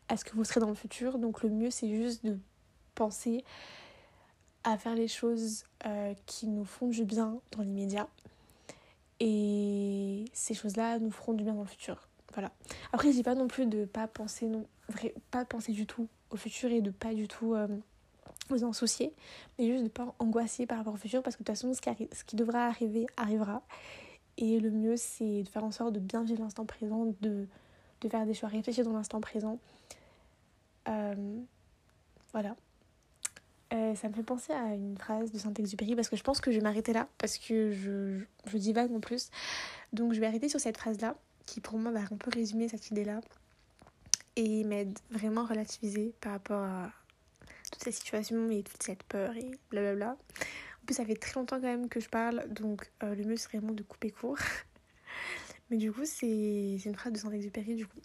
[0.08, 1.18] à ce que vous serez dans le futur.
[1.18, 2.38] Donc le mieux, c'est juste de
[2.94, 3.44] penser
[4.62, 8.08] à faire les choses euh, qui nous font du bien dans l'immédiat.
[9.20, 12.08] Et ces choses-là nous feront du bien dans le futur.
[12.32, 12.50] Voilà.
[12.92, 16.08] Après, je dis pas non plus de pas penser non, vrai, pas penser du tout
[16.30, 17.68] au futur et de pas du tout euh,
[18.48, 19.12] vous en soucier,
[19.58, 21.80] mais juste de pas angoisser par rapport au futur parce que de toute façon, ce
[21.80, 23.62] qui, ce qui devra arriver arrivera.
[24.36, 27.46] Et le mieux, c'est de faire en sorte de bien vivre l'instant présent, de,
[28.00, 29.60] de faire des choix réfléchis dans l'instant présent.
[30.88, 31.40] Euh,
[32.32, 32.56] voilà.
[33.74, 36.52] Euh, ça me fait penser à une phrase de Saint-Exupéry parce que je pense que
[36.52, 39.30] je vais m'arrêter là parce que je, divague en plus.
[39.92, 42.90] Donc je vais arrêter sur cette phrase-là qui pour moi va un peu résumer cette
[42.90, 43.20] idée-là
[44.36, 46.92] et m'aide vraiment à relativiser par rapport à
[47.72, 50.10] toute cette situation et toute cette peur et blablabla.
[50.12, 53.36] En plus, ça fait très longtemps quand même que je parle, donc euh, le mieux
[53.36, 54.38] serait vraiment de couper court.
[55.70, 58.00] Mais du coup, c'est une phrase de Saint-Exupéry, du coup,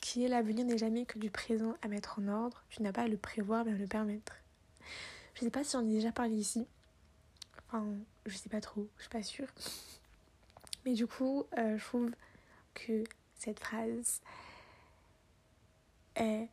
[0.00, 2.62] qui est l'avenir n'est jamais que du présent à mettre en ordre.
[2.70, 4.43] Tu n'as pas à le prévoir, mais à le permettre.
[5.34, 6.66] Je sais pas si j'en ai déjà parlé ici.
[7.66, 7.86] Enfin,
[8.26, 9.48] je sais pas trop, je suis pas sûre.
[10.84, 12.10] Mais du coup, euh, je trouve
[12.74, 13.04] que
[13.38, 14.20] cette phrase
[16.16, 16.48] est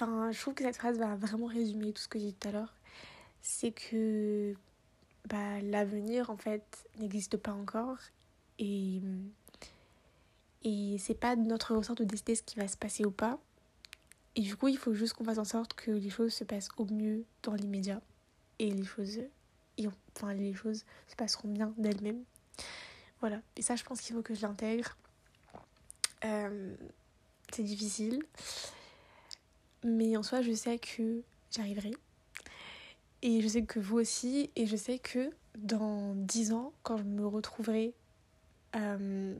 [0.00, 2.48] Enfin, je trouve que cette phrase va vraiment résumer tout ce que j'ai dit tout
[2.48, 2.72] à l'heure.
[3.42, 4.54] C'est que
[5.28, 7.98] bah, l'avenir, en fait, n'existe pas encore.
[8.60, 9.00] Et,
[10.62, 13.40] et c'est pas de notre ressort de décider ce qui va se passer ou pas.
[14.38, 16.68] Et du coup, il faut juste qu'on fasse en sorte que les choses se passent
[16.76, 18.00] au mieux dans l'immédiat.
[18.60, 19.18] Et les choses,
[20.14, 22.22] enfin, les choses se passeront bien d'elles-mêmes.
[23.18, 23.40] Voilà.
[23.56, 24.96] Et ça, je pense qu'il faut que je l'intègre.
[26.24, 26.72] Euh,
[27.52, 28.22] c'est difficile.
[29.82, 31.20] Mais en soi, je sais que
[31.50, 31.90] j'arriverai.
[33.22, 34.52] Et je sais que vous aussi.
[34.54, 37.92] Et je sais que dans dix ans, quand je me retrouverai
[38.76, 39.34] euh,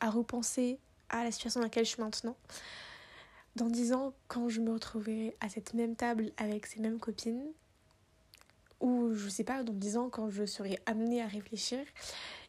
[0.00, 2.36] à repenser à la situation dans laquelle je suis maintenant,
[3.56, 7.52] dans dix ans, quand je me retrouverai à cette même table avec ces mêmes copines,
[8.80, 11.80] ou je sais pas, dans dix ans, quand je serai amenée à réfléchir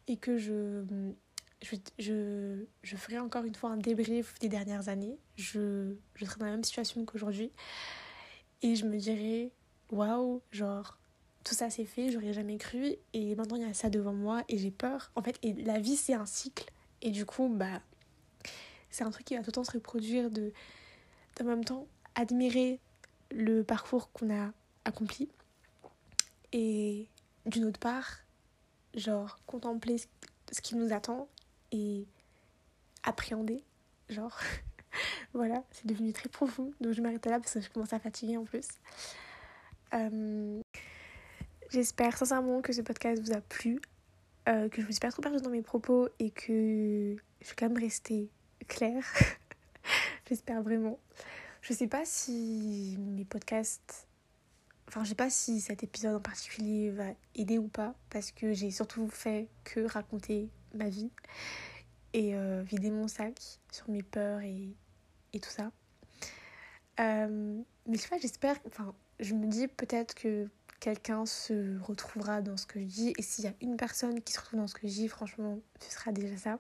[0.08, 0.84] et que je
[1.62, 5.18] je, je, je, ferai encore une fois un débrief des dernières années.
[5.38, 7.52] Je, je serai dans la même situation qu'aujourd'hui.
[8.62, 9.54] Et je me dirai,
[9.89, 10.98] waouh, genre,
[11.46, 12.96] tout ça c'est fait, j'aurais jamais cru.
[13.13, 15.12] Et maintenant, il y a ça devant moi et j'ai peur.
[15.16, 16.70] En fait, et la vie, c'est un cycle.
[17.02, 17.82] Et du coup, bah,
[18.89, 20.52] c'est un truc qui va tout le temps se reproduire de,
[21.41, 22.80] en même temps, admirer
[23.32, 24.52] le parcours qu'on a
[24.86, 25.30] accompli.
[26.52, 27.08] Et
[27.46, 28.19] d'une autre part,
[28.93, 29.98] genre, contempler
[30.52, 31.28] ce qui nous attend
[31.72, 32.06] et
[33.04, 33.63] appréhender,
[34.10, 34.39] genre.
[35.34, 38.38] voilà, c'est devenu très profond, donc je m'arrête là parce que je commence à fatiguer
[38.38, 38.68] en plus.
[39.93, 40.62] Euh,
[41.70, 43.80] j'espère sincèrement que ce podcast vous a plu,
[44.47, 47.55] euh, que je vous suis pas trop perdue dans mes propos et que je vais
[47.57, 48.30] quand même rester
[48.68, 49.05] claire.
[50.30, 50.99] J'espère vraiment.
[51.64, 54.05] Je sais pas si mes podcasts.
[54.89, 57.05] Enfin, je sais pas si cet épisode en particulier va
[57.36, 61.09] aider ou pas, parce que j'ai surtout fait que raconter ma vie
[62.11, 63.39] et euh, vider mon sac
[63.72, 64.76] sur mes peurs et,
[65.32, 65.72] et tout ça.
[66.99, 70.49] Euh, mais je sais pas, j'espère, enfin, je me dis peut-être que
[70.82, 73.14] quelqu'un se retrouvera dans ce que je dis.
[73.18, 75.59] Et s'il y a une personne qui se retrouve dans ce que je dis, franchement,
[75.80, 76.59] ce sera déjà ça.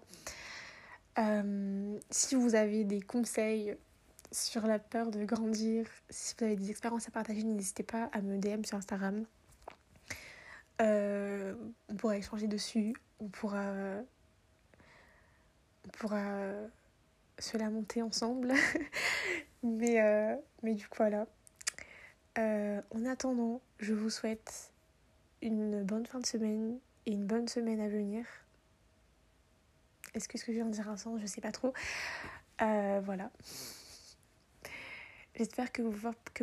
[1.17, 3.75] Euh, si vous avez des conseils
[4.33, 8.21] sur la peur de grandir, si vous avez des expériences à partager, n'hésitez pas à
[8.21, 9.23] me DM sur Instagram.
[10.79, 14.01] on pourra échanger dessus, on pourra
[15.93, 16.51] pourra
[17.39, 18.53] se lamenter ensemble.
[19.63, 21.27] mais, euh, mais du coup, voilà.
[22.37, 24.71] Euh, en attendant, je vous souhaite
[25.41, 28.25] une bonne fin de semaine et une bonne semaine à venir.
[30.13, 31.19] Est-ce que ce que je viens de dire un sens?
[31.19, 31.73] Je sais pas trop.
[32.61, 33.31] Euh, voilà.
[35.35, 35.91] J'espère que vous,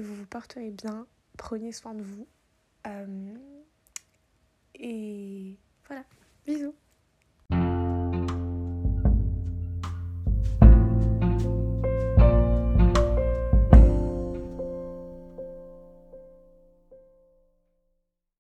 [0.01, 1.07] vous vous porterez bien.
[1.37, 2.27] Prenez soin de vous.
[4.75, 6.05] et voilà.
[6.47, 6.75] Bisous.